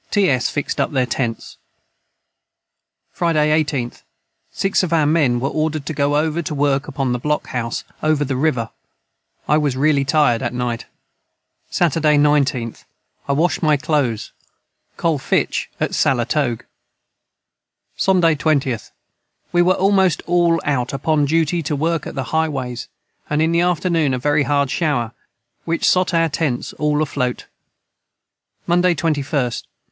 [0.09, 1.57] ts fixed up their tents.
[3.11, 4.01] Friday 18th.
[4.51, 7.83] 6 of our men were ordered to go over to work upon the Block House
[8.01, 8.71] over the river
[9.47, 10.87] I was raly tired at night.
[11.69, 12.83] Saturday 19th.
[13.27, 14.31] I washed My clothes
[14.97, 16.63] Col fitch at Salatogue.
[17.95, 18.89] Sonday 20th.
[19.51, 22.87] We were almost all out upon duty to work at the High Ways
[23.29, 25.11] and in the after noon a very hard shower
[25.63, 27.43] which sot our tents all aflote.
[28.65, 29.65] Monday 21st.